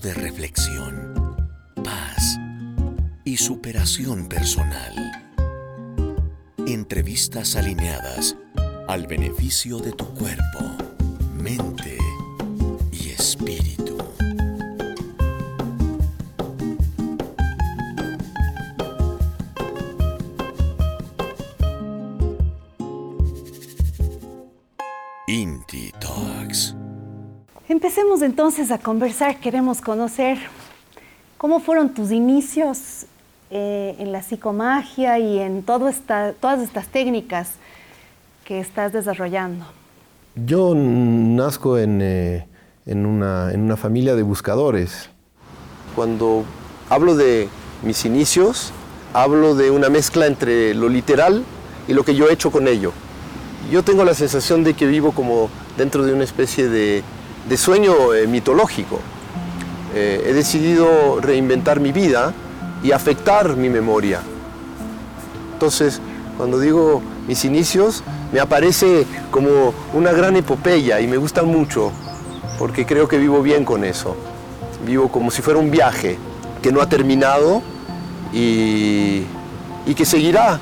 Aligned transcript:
meditación, 0.00 1.14
paz 1.82 2.38
y 3.24 3.38
superación 3.38 4.28
personal. 4.28 4.92
Entrevistas 6.66 7.56
alineadas 7.56 8.36
al 8.88 9.06
beneficio 9.06 9.78
de 9.78 9.92
tu 9.92 10.04
cuerpo, 10.12 10.60
mente 11.38 11.96
y 12.92 13.08
espíritu. 13.08 13.96
Inti. 25.26 25.86
Empecemos 27.68 28.22
entonces 28.22 28.70
a 28.70 28.78
conversar. 28.78 29.40
Queremos 29.40 29.80
conocer 29.80 30.38
cómo 31.36 31.58
fueron 31.58 31.92
tus 31.92 32.12
inicios 32.12 33.06
eh, 33.50 33.96
en 33.98 34.12
la 34.12 34.22
psicomagia 34.22 35.18
y 35.18 35.40
en 35.40 35.64
todas 35.64 35.96
estas 35.98 36.86
técnicas 36.88 37.54
que 38.44 38.60
estás 38.60 38.92
desarrollando. 38.92 39.64
Yo 40.36 40.76
nazco 40.76 41.76
eh, 41.76 42.46
en, 42.86 43.04
una, 43.04 43.52
en 43.52 43.62
una 43.62 43.76
familia 43.76 44.14
de 44.14 44.22
buscadores. 44.22 45.10
Cuando 45.96 46.44
hablo 46.88 47.16
de 47.16 47.48
mis 47.82 48.04
inicios, 48.04 48.72
hablo 49.12 49.56
de 49.56 49.72
una 49.72 49.88
mezcla 49.88 50.26
entre 50.26 50.72
lo 50.72 50.88
literal 50.88 51.42
y 51.88 51.94
lo 51.94 52.04
que 52.04 52.14
yo 52.14 52.28
he 52.28 52.32
hecho 52.32 52.52
con 52.52 52.68
ello. 52.68 52.92
Yo 53.72 53.82
tengo 53.82 54.04
la 54.04 54.14
sensación 54.14 54.62
de 54.62 54.74
que 54.74 54.86
vivo 54.86 55.10
como 55.10 55.50
dentro 55.76 56.04
de 56.04 56.12
una 56.12 56.22
especie 56.22 56.68
de, 56.68 57.02
de 57.48 57.56
sueño 57.56 58.14
eh, 58.14 58.26
mitológico. 58.26 59.00
Eh, 59.94 60.26
he 60.26 60.32
decidido 60.32 61.20
reinventar 61.20 61.80
mi 61.80 61.92
vida 61.92 62.32
y 62.82 62.92
afectar 62.92 63.56
mi 63.56 63.68
memoria. 63.68 64.20
Entonces, 65.52 66.00
cuando 66.36 66.58
digo 66.58 67.02
mis 67.26 67.44
inicios, 67.44 68.02
me 68.32 68.40
aparece 68.40 69.06
como 69.30 69.72
una 69.94 70.12
gran 70.12 70.36
epopeya 70.36 71.00
y 71.00 71.06
me 71.06 71.16
gusta 71.16 71.42
mucho 71.42 71.92
porque 72.58 72.84
creo 72.84 73.08
que 73.08 73.18
vivo 73.18 73.42
bien 73.42 73.64
con 73.64 73.84
eso. 73.84 74.16
Vivo 74.84 75.10
como 75.10 75.30
si 75.30 75.42
fuera 75.42 75.58
un 75.58 75.70
viaje 75.70 76.18
que 76.62 76.72
no 76.72 76.80
ha 76.80 76.88
terminado 76.88 77.62
y, 78.32 79.22
y 79.86 79.94
que 79.96 80.04
seguirá, 80.04 80.60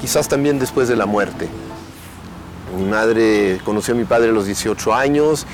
quizás 0.00 0.28
también 0.28 0.58
después 0.58 0.88
de 0.88 0.96
la 0.96 1.06
muerte. 1.06 1.48
Mi 2.76 2.84
madre 2.84 3.60
conoció 3.64 3.94
a 3.94 3.96
mi 3.96 4.04
padre 4.04 4.28
a 4.28 4.32
los 4.32 4.46
18 4.46 4.94
años 4.94 5.46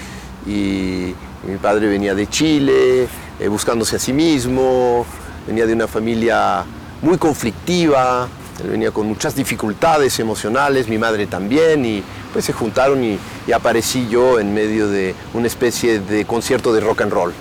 y 0.47 1.14
mi 1.47 1.56
padre 1.61 1.89
venía 1.89 2.14
de 2.14 2.27
Chile, 2.28 3.09
eh, 3.39 3.48
buscándose 3.48 3.97
a 3.97 3.98
sí 3.98 4.12
mismo, 4.12 5.05
venía 5.47 5.67
de 5.67 5.73
una 5.73 5.87
familia 5.87 6.64
muy 7.03 7.19
conflictiva, 7.19 8.28
él 8.62 8.70
venía 8.70 8.91
con 8.92 9.06
muchas 9.06 9.34
dificultades 9.34 10.19
emocionales, 10.20 10.89
mi 10.89 10.98
madre 10.98 11.27
también, 11.27 11.84
y 11.84 12.03
pues 12.33 12.45
se 12.45 12.53
juntaron 12.53 13.03
y, 13.03 13.19
aparecí 13.53 14.09
yo 14.09 14.39
en 14.41 14.55
medio 14.55 14.89
de 14.89 15.15
una 15.34 15.47
especie 15.47 16.00
de 16.00 16.25
concierto 16.25 16.72
de 16.72 16.81
rock 16.81 17.03
and 17.03 17.12
roll. 17.12 17.33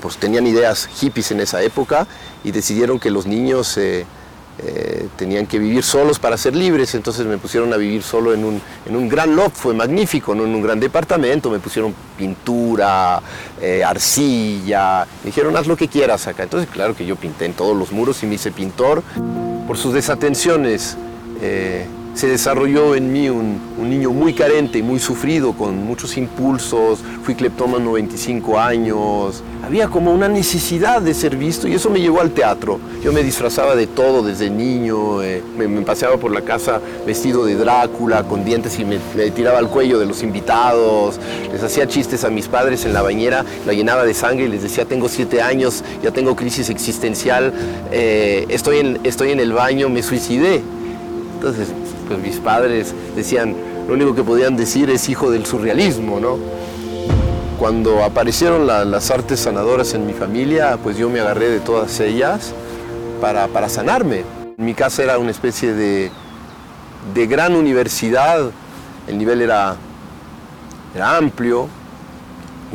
Pues 0.00 0.16
tenían 0.16 0.46
ideas 0.46 0.86
hippies 0.86 1.30
en 1.30 1.40
esa 1.40 1.62
época 1.62 2.06
y 2.42 2.50
decidieron 2.50 2.98
que 2.98 3.10
los 3.10 3.26
niños 3.26 3.76
eh, 3.78 4.06
eh, 4.58 5.08
tenían 5.16 5.46
que 5.46 5.58
vivir 5.58 5.82
solos 5.82 6.18
para 6.18 6.36
ser 6.36 6.54
libres, 6.54 6.94
entonces 6.94 7.26
me 7.26 7.38
pusieron 7.38 7.72
a 7.72 7.76
vivir 7.76 8.02
solo 8.02 8.32
en 8.32 8.44
un, 8.44 8.62
en 8.86 8.94
un 8.94 9.08
gran 9.08 9.34
loft, 9.34 9.56
fue 9.56 9.74
magnífico, 9.74 10.34
¿no? 10.34 10.44
en 10.44 10.54
un 10.54 10.62
gran 10.62 10.78
departamento, 10.78 11.50
me 11.50 11.58
pusieron 11.58 11.92
pintura, 12.16 13.20
eh, 13.60 13.82
arcilla, 13.82 15.06
me 15.22 15.30
dijeron 15.30 15.56
haz 15.56 15.66
lo 15.66 15.76
que 15.76 15.88
quieras 15.88 16.28
acá, 16.28 16.44
entonces 16.44 16.68
claro 16.70 16.94
que 16.94 17.04
yo 17.04 17.16
pinté 17.16 17.46
en 17.46 17.54
todos 17.54 17.76
los 17.76 17.90
muros 17.90 18.22
y 18.22 18.26
me 18.26 18.36
hice 18.36 18.52
pintor. 18.52 19.02
Por 19.66 19.78
sus 19.78 19.94
desatenciones 19.94 20.96
eh, 21.40 21.86
se 22.14 22.28
desarrolló 22.28 22.94
en 22.94 23.12
mí 23.12 23.28
un, 23.28 23.74
niño 23.78 24.12
muy 24.12 24.32
carente 24.32 24.82
muy 24.82 24.98
sufrido, 24.98 25.52
con 25.52 25.84
muchos 25.84 26.16
impulsos, 26.16 27.00
fui 27.22 27.34
cleptómano 27.34 27.92
25 27.92 28.58
años, 28.58 29.42
había 29.62 29.88
como 29.88 30.12
una 30.12 30.28
necesidad 30.28 31.02
de 31.02 31.12
ser 31.12 31.36
visto 31.36 31.68
y 31.68 31.74
eso 31.74 31.90
me 31.90 32.00
llevó 32.00 32.20
al 32.20 32.30
teatro. 32.30 32.80
Yo 33.02 33.12
me 33.12 33.22
disfrazaba 33.22 33.76
de 33.76 33.86
todo 33.86 34.22
desde 34.22 34.48
niño, 34.48 35.22
eh, 35.22 35.42
me, 35.58 35.68
paseaba 35.82 36.16
por 36.16 36.32
la 36.32 36.40
casa 36.42 36.80
vestido 37.06 37.44
de 37.44 37.56
Drácula, 37.56 38.24
con 38.24 38.44
dientes 38.44 38.78
y 38.78 38.84
me, 38.84 38.98
me, 39.14 39.30
tiraba 39.30 39.58
al 39.58 39.68
cuello 39.68 39.98
de 39.98 40.06
los 40.06 40.22
invitados, 40.22 41.20
les 41.52 41.62
hacía 41.62 41.86
chistes 41.86 42.24
a 42.24 42.30
mis 42.30 42.48
padres 42.48 42.84
en 42.84 42.94
la 42.94 43.02
bañera, 43.02 43.44
la 43.66 43.72
llenaba 43.72 44.04
de 44.04 44.14
sangre 44.14 44.46
y 44.46 44.48
les 44.48 44.62
decía, 44.62 44.84
tengo 44.84 45.08
siete 45.08 45.42
años, 45.42 45.84
ya 46.02 46.10
tengo 46.10 46.36
crisis 46.36 46.70
existencial, 46.70 47.52
eh, 47.92 48.46
estoy, 48.48 48.78
en, 48.78 49.00
estoy 49.04 49.32
en 49.32 49.40
el 49.40 49.52
baño, 49.52 49.88
me 49.88 50.02
suicidé. 50.02 50.62
Entonces, 51.34 51.68
pues 52.06 52.18
mis 52.18 52.36
padres 52.36 52.94
decían, 53.16 53.54
lo 53.86 53.94
único 53.94 54.14
que 54.14 54.22
podían 54.22 54.56
decir 54.56 54.90
es 54.90 55.08
hijo 55.08 55.30
del 55.30 55.46
surrealismo, 55.46 56.20
¿no? 56.20 56.38
Cuando 57.58 58.02
aparecieron 58.02 58.66
la, 58.66 58.84
las 58.84 59.10
artes 59.10 59.40
sanadoras 59.40 59.94
en 59.94 60.06
mi 60.06 60.12
familia, 60.12 60.78
pues 60.82 60.96
yo 60.96 61.08
me 61.08 61.20
agarré 61.20 61.50
de 61.50 61.60
todas 61.60 62.00
ellas 62.00 62.52
para, 63.20 63.46
para 63.48 63.68
sanarme. 63.68 64.24
Mi 64.56 64.74
casa 64.74 65.02
era 65.02 65.18
una 65.18 65.30
especie 65.30 65.72
de, 65.72 66.10
de 67.14 67.26
gran 67.26 67.54
universidad, 67.54 68.50
el 69.06 69.18
nivel 69.18 69.42
era, 69.42 69.76
era 70.94 71.16
amplio. 71.16 71.68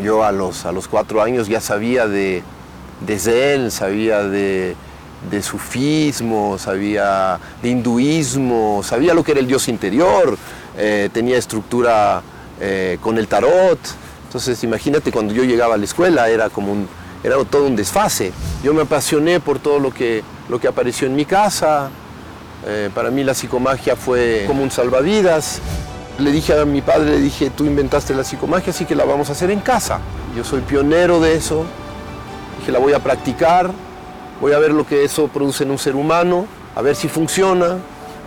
Yo 0.03 0.23
a 0.23 0.31
los, 0.31 0.65
a 0.65 0.71
los 0.71 0.87
cuatro 0.87 1.21
años 1.21 1.47
ya 1.47 1.59
sabía 1.59 2.07
de, 2.07 2.41
de 3.05 3.19
Zen, 3.19 3.71
sabía 3.71 4.23
de, 4.23 4.75
de 5.29 5.41
sufismo, 5.41 6.57
sabía 6.57 7.39
de 7.61 7.69
hinduismo, 7.69 8.81
sabía 8.83 9.13
lo 9.13 9.23
que 9.23 9.31
era 9.31 9.41
el 9.41 9.47
Dios 9.47 9.67
interior, 9.67 10.37
eh, 10.77 11.09
tenía 11.11 11.37
estructura 11.37 12.21
eh, 12.59 12.97
con 13.01 13.17
el 13.17 13.27
tarot. 13.27 13.79
Entonces 14.25 14.63
imagínate 14.63 15.11
cuando 15.11 15.33
yo 15.33 15.43
llegaba 15.43 15.75
a 15.75 15.77
la 15.77 15.85
escuela 15.85 16.29
era 16.29 16.49
como 16.49 16.71
un, 16.71 16.87
era 17.23 17.35
todo 17.45 17.65
un 17.65 17.75
desfase. 17.75 18.31
Yo 18.63 18.73
me 18.73 18.83
apasioné 18.83 19.39
por 19.39 19.59
todo 19.59 19.79
lo 19.79 19.91
que, 19.91 20.23
lo 20.47 20.59
que 20.59 20.67
apareció 20.67 21.07
en 21.07 21.15
mi 21.15 21.25
casa. 21.25 21.89
Eh, 22.65 22.89
para 22.93 23.09
mí 23.09 23.23
la 23.23 23.33
psicomagia 23.33 23.95
fue 23.95 24.43
como 24.47 24.63
un 24.63 24.71
salvavidas. 24.71 25.61
Le 26.17 26.31
dije 26.31 26.59
a 26.59 26.65
mi 26.65 26.81
padre, 26.81 27.11
le 27.11 27.19
dije, 27.19 27.49
tú 27.49 27.65
inventaste 27.65 28.13
la 28.13 28.25
psicomagia, 28.25 28.71
así 28.71 28.85
que 28.85 28.93
la 28.93 29.05
vamos 29.05 29.29
a 29.29 29.31
hacer 29.31 29.51
en 29.51 29.61
casa. 29.61 29.99
Yo 30.35 30.43
soy 30.43 30.61
pionero 30.61 31.19
de 31.19 31.35
eso. 31.35 31.65
Dije, 32.59 32.71
la 32.73 32.79
voy 32.79 32.91
a 32.91 32.99
practicar, 32.99 33.71
voy 34.41 34.53
a 34.53 34.59
ver 34.59 34.71
lo 34.71 34.85
que 34.85 35.03
eso 35.03 35.27
produce 35.27 35.63
en 35.63 35.71
un 35.71 35.77
ser 35.77 35.95
humano, 35.95 36.45
a 36.75 36.81
ver 36.81 36.95
si 36.95 37.07
funciona. 37.07 37.77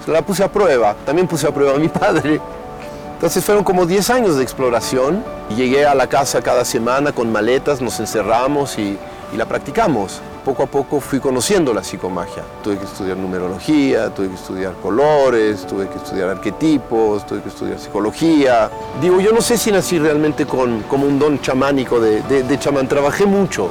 Se 0.05 0.11
la 0.11 0.23
puse 0.23 0.43
a 0.43 0.51
prueba, 0.51 0.97
también 1.07 1.29
puse 1.29 1.47
a 1.47 1.55
prueba 1.55 1.75
a 1.75 1.79
mi 1.79 1.89
padre. 1.89 2.41
Entonces 3.15 3.45
fueron 3.45 3.63
como 3.63 3.87
10 3.87 4.11
años 4.11 4.37
de 4.37 4.43
exploración 4.43 5.23
llegué 5.55 5.87
a 5.87 5.95
la 5.95 6.07
casa 6.07 6.43
cada 6.43 6.65
semana 6.65 7.13
con 7.13 7.31
maletas, 7.31 7.81
nos 7.81 8.01
encerramos 8.01 8.79
y, 8.79 8.99
la 9.37 9.47
practicamos. 9.47 10.21
Poco 10.45 10.65
a 10.65 10.67
poco 10.67 11.01
fui 11.01 11.19
conociendo 11.19 11.73
la 11.73 11.83
psicomagia. 11.83 12.43
Tuve 12.63 12.77
que 12.77 12.85
estudiar 12.85 13.17
numerología, 13.17 14.13
tuve 14.13 14.29
que 14.29 14.35
estudiar 14.35 14.75
colores, 14.83 15.67
tuve 15.67 15.89
que 15.89 15.97
estudiar 15.97 16.29
arquetipos, 16.29 17.25
tuve 17.25 17.41
que 17.41 17.49
estudiar 17.49 17.79
psicología. 17.79 18.71
Digo, 19.01 19.21
yo 19.21 19.33
no 19.33 19.41
sé 19.41 19.57
si 19.57 19.73
nací 19.73 19.99
realmente 19.99 20.45
con 20.45 20.83
como 20.83 21.07
un 21.07 21.19
don 21.19 21.41
chamánico 21.41 21.99
de 21.99 22.59
chamán. 22.59 22.89
Trabajé 22.89 23.25
mucho, 23.25 23.71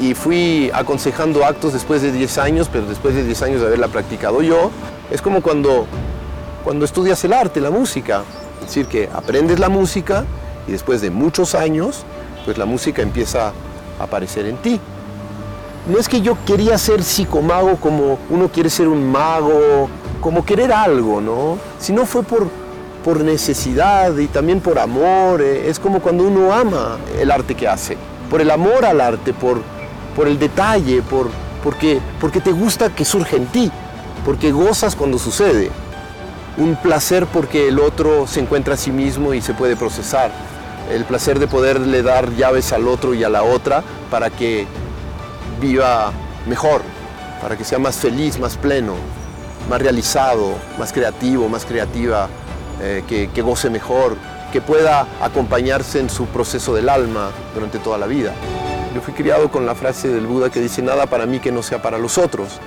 y 0.00 0.14
fui 0.14 0.70
aconsejando 0.74 1.44
actos 1.44 1.72
después 1.72 2.02
de 2.02 2.12
10 2.12 2.38
años, 2.38 2.68
pero 2.72 2.86
después 2.86 3.14
de 3.14 3.24
10 3.24 3.42
años 3.42 3.60
de 3.60 3.66
haberla 3.68 3.88
practicado 3.88 4.42
yo, 4.42 4.70
es 5.10 5.22
como 5.22 5.42
cuando, 5.42 5.86
cuando 6.64 6.84
estudias 6.84 7.22
el 7.24 7.32
arte, 7.32 7.60
la 7.60 7.70
música. 7.70 8.22
Es 8.60 8.66
decir, 8.66 8.86
que 8.86 9.08
aprendes 9.12 9.58
la 9.58 9.68
música 9.68 10.24
y 10.66 10.72
después 10.72 11.00
de 11.00 11.10
muchos 11.10 11.54
años, 11.54 12.04
pues 12.44 12.58
la 12.58 12.64
música 12.64 13.02
empieza 13.02 13.52
a 13.98 14.04
aparecer 14.04 14.46
en 14.46 14.56
ti. 14.56 14.80
No 15.86 15.98
es 15.98 16.08
que 16.08 16.22
yo 16.22 16.38
quería 16.46 16.78
ser 16.78 17.02
psicomago 17.02 17.76
como 17.76 18.18
uno 18.30 18.48
quiere 18.48 18.70
ser 18.70 18.88
un 18.88 19.10
mago, 19.12 19.88
como 20.20 20.44
querer 20.44 20.72
algo, 20.72 21.20
¿no? 21.20 21.58
Sino 21.78 22.06
fue 22.06 22.22
por, 22.22 22.48
por 23.04 23.20
necesidad 23.20 24.16
y 24.16 24.26
también 24.26 24.60
por 24.60 24.78
amor. 24.78 25.42
Eh. 25.42 25.68
Es 25.68 25.78
como 25.78 26.00
cuando 26.00 26.24
uno 26.24 26.54
ama 26.54 26.96
el 27.20 27.30
arte 27.30 27.54
que 27.54 27.68
hace, 27.68 27.98
por 28.30 28.40
el 28.40 28.50
amor 28.50 28.86
al 28.86 29.02
arte, 29.02 29.34
por, 29.34 29.60
por 30.14 30.28
el 30.28 30.38
detalle, 30.38 31.02
por, 31.02 31.30
porque, 31.62 32.00
porque 32.20 32.40
te 32.40 32.52
gusta 32.52 32.90
que 32.90 33.04
surge 33.04 33.36
en 33.36 33.46
ti, 33.46 33.70
porque 34.24 34.52
gozas 34.52 34.96
cuando 34.96 35.18
sucede. 35.18 35.70
Un 36.56 36.76
placer 36.76 37.26
porque 37.26 37.68
el 37.68 37.80
otro 37.80 38.26
se 38.26 38.40
encuentra 38.40 38.74
a 38.74 38.76
sí 38.76 38.92
mismo 38.92 39.34
y 39.34 39.40
se 39.40 39.54
puede 39.54 39.76
procesar. 39.76 40.30
El 40.92 41.04
placer 41.04 41.38
de 41.38 41.48
poderle 41.48 42.02
dar 42.02 42.30
llaves 42.36 42.72
al 42.72 42.86
otro 42.86 43.14
y 43.14 43.24
a 43.24 43.28
la 43.28 43.42
otra 43.42 43.82
para 44.10 44.30
que 44.30 44.66
viva 45.60 46.12
mejor, 46.46 46.82
para 47.42 47.56
que 47.56 47.64
sea 47.64 47.78
más 47.78 47.96
feliz, 47.96 48.38
más 48.38 48.56
pleno, 48.56 48.94
más 49.68 49.80
realizado, 49.80 50.54
más 50.78 50.92
creativo, 50.92 51.48
más 51.48 51.64
creativa, 51.64 52.28
eh, 52.80 53.02
que 53.06 53.42
goce 53.42 53.70
mejor, 53.70 54.16
que 54.52 54.60
pueda 54.60 55.08
acompañarse 55.20 55.98
en 55.98 56.08
su 56.08 56.26
proceso 56.26 56.72
del 56.74 56.88
alma 56.88 57.30
durante 57.54 57.80
toda 57.80 57.98
la 57.98 58.06
vida. 58.06 58.32
Yo 58.94 59.00
fui 59.00 59.12
criado 59.12 59.50
con 59.50 59.66
la 59.66 59.74
frase 59.74 60.08
del 60.08 60.24
Buda 60.24 60.50
que 60.50 60.60
dice, 60.60 60.80
nada 60.80 61.06
para 61.06 61.26
mí 61.26 61.40
que 61.40 61.50
no 61.50 61.64
sea 61.64 61.82
para 61.82 61.98
los 61.98 62.16
otros. 62.16 62.60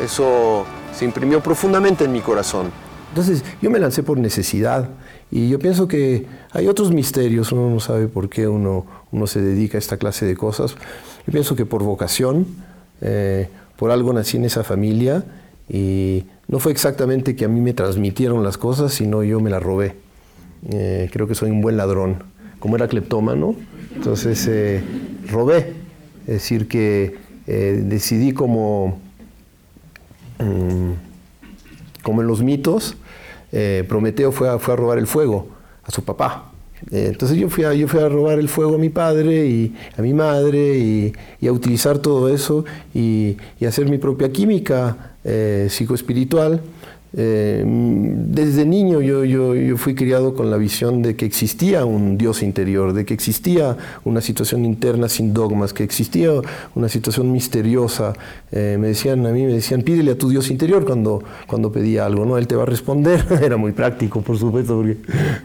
Eso 0.00 0.64
se 0.94 1.04
imprimió 1.04 1.40
profundamente 1.40 2.04
en 2.04 2.12
mi 2.12 2.20
corazón. 2.20 2.70
Entonces 3.08 3.42
yo 3.60 3.70
me 3.70 3.80
lancé 3.80 4.04
por 4.04 4.18
necesidad 4.18 4.88
y 5.30 5.48
yo 5.48 5.58
pienso 5.58 5.88
que 5.88 6.26
hay 6.52 6.68
otros 6.68 6.92
misterios, 6.92 7.50
uno 7.50 7.68
no 7.68 7.80
sabe 7.80 8.06
por 8.06 8.28
qué 8.28 8.46
uno, 8.46 8.86
uno 9.10 9.26
se 9.26 9.40
dedica 9.40 9.76
a 9.76 9.80
esta 9.80 9.96
clase 9.96 10.24
de 10.24 10.36
cosas. 10.36 10.76
Yo 11.26 11.32
pienso 11.32 11.56
que 11.56 11.66
por 11.66 11.82
vocación, 11.82 12.46
eh, 13.00 13.48
por 13.76 13.90
algo 13.90 14.12
nací 14.12 14.36
en 14.36 14.44
esa 14.44 14.62
familia 14.62 15.24
y 15.68 16.26
no 16.46 16.60
fue 16.60 16.70
exactamente 16.70 17.34
que 17.34 17.44
a 17.44 17.48
mí 17.48 17.60
me 17.60 17.72
transmitieron 17.72 18.44
las 18.44 18.56
cosas, 18.56 18.92
sino 18.92 19.24
yo 19.24 19.40
me 19.40 19.50
las 19.50 19.62
robé. 19.62 19.96
Eh, 20.70 21.10
creo 21.12 21.26
que 21.26 21.34
soy 21.34 21.50
un 21.50 21.60
buen 21.60 21.76
ladrón. 21.76 22.22
Como 22.60 22.76
era 22.76 22.88
cleptómano, 22.88 23.54
entonces 23.94 24.46
eh, 24.48 24.82
robé. 25.28 25.74
Es 26.26 26.34
decir, 26.34 26.66
que 26.66 27.16
decidí 27.46 28.32
como, 28.32 28.98
mm, 30.38 30.92
como 32.02 32.20
en 32.22 32.26
los 32.26 32.42
mitos, 32.42 32.96
Prometeo 33.88 34.32
fue 34.32 34.48
a, 34.48 34.58
fue 34.58 34.74
a 34.74 34.76
robar 34.76 34.98
el 34.98 35.06
fuego 35.06 35.48
a 35.84 35.90
su 35.90 36.04
papá. 36.04 36.50
Eh, 36.90 37.06
entonces 37.08 37.38
yo 37.38 37.48
fui, 37.48 37.64
a, 37.64 37.72
yo 37.74 37.88
fui 37.88 38.00
a 38.00 38.08
robar 38.08 38.38
el 38.38 38.48
fuego 38.48 38.74
a 38.74 38.78
mi 38.78 38.90
padre 38.90 39.46
y 39.46 39.74
a 39.96 40.02
mi 40.02 40.12
madre 40.12 40.78
y, 40.78 41.46
a 41.46 41.52
utilizar 41.52 41.98
todo 41.98 42.28
eso 42.28 42.64
y, 42.92 43.36
y 43.58 43.64
hacer 43.64 43.88
mi 43.88 43.98
propia 43.98 44.30
química 44.30 45.14
eh, 45.24 45.68
psicoespiritual 45.70 46.60
eh, 47.18 47.64
desde 47.66 48.66
niño 48.66 49.00
yo, 49.00 49.24
yo, 49.24 49.54
yo, 49.54 49.78
fui 49.78 49.94
criado 49.94 50.34
con 50.34 50.50
la 50.50 50.58
visión 50.58 51.00
de 51.00 51.16
que 51.16 51.24
existía 51.24 51.86
un 51.86 52.18
Dios 52.18 52.42
interior, 52.42 52.92
de 52.92 53.06
que 53.06 53.14
existía 53.14 53.74
una 54.04 54.20
situación 54.20 54.66
interna 54.66 55.08
sin 55.08 55.32
dogmas, 55.32 55.72
que 55.72 55.82
existía 55.82 56.30
una 56.74 56.90
situación 56.90 57.32
misteriosa. 57.32 58.12
Eh, 58.52 58.76
me 58.78 58.88
decían 58.88 59.24
a 59.24 59.30
mí, 59.30 59.46
me 59.46 59.54
decían, 59.54 59.80
pídele 59.80 60.10
a 60.10 60.18
tu 60.18 60.28
Dios 60.28 60.50
interior 60.50 60.84
cuando, 60.84 61.22
cuando 61.46 61.72
pedía 61.72 62.04
algo, 62.04 62.26
¿no? 62.26 62.36
Él 62.36 62.46
te 62.46 62.54
va 62.54 62.64
a 62.64 62.66
responder. 62.66 63.24
Era 63.42 63.56
muy 63.56 63.72
práctico, 63.72 64.20
por 64.20 64.36
supuesto, 64.36 64.76
porque, 64.76 64.98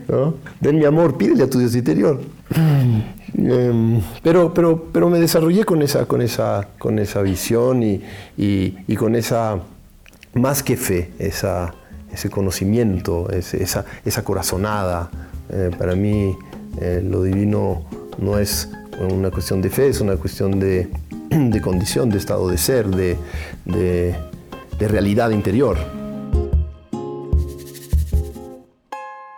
¿no? 0.10 0.34
Den 0.60 0.78
mi 0.78 0.84
amor, 0.84 1.16
pídele 1.16 1.44
a 1.44 1.50
tu 1.50 1.58
Dios 1.58 1.74
interior. 1.74 2.20
Em, 3.38 4.02
pero, 4.22 4.54
pero, 4.54 4.90
pero 4.92 5.10
me 5.10 5.22
desarrollé 5.22 5.64
con 5.64 5.82
esa, 5.82 6.06
con 6.06 6.22
esa, 6.22 6.68
con 6.78 7.00
esa 7.00 7.22
visión 7.22 7.82
y, 7.82 8.02
y 8.36 8.96
con 8.98 9.16
esa 9.16 9.62
más 10.34 10.64
que 10.64 10.78
fe, 10.78 11.12
ese 11.20 12.30
conocimiento, 12.30 13.30
esa, 13.30 14.24
corazonada. 14.24 15.10
Eh, 15.50 15.72
para 15.78 15.96
mí 15.96 16.36
eh, 16.80 17.02
lo 17.04 17.24
divino 17.24 17.84
no 18.18 18.40
es 18.40 18.70
una 19.00 19.32
cuestión 19.32 19.62
de 19.62 19.70
fe, 19.70 19.88
es 19.90 20.02
una 20.02 20.16
cuestión 20.16 20.60
de, 20.60 20.90
condición, 21.62 22.10
de 22.10 22.18
estado 22.18 22.48
de 22.48 22.58
ser, 22.58 22.88
de, 22.88 23.18
realidad 24.80 25.30
interior. 25.30 25.78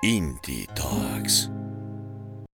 Inti. 0.02 0.68